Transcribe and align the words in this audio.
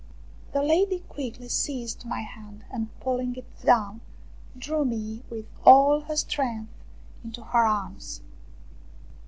The 0.53 0.63
lady 0.63 1.01
quickly 1.01 1.47
seized 1.47 2.05
my 2.07 2.21
hand 2.21 2.65
and 2.71 2.89
pulling 3.01 3.35
it 3.35 3.45
down, 3.63 4.01
drew 4.57 4.83
me 4.83 5.21
with 5.29 5.45
all 5.63 6.01
her 6.05 6.15
strength 6.15 6.71
into 7.23 7.43
her 7.43 7.67
arms. 7.67 8.21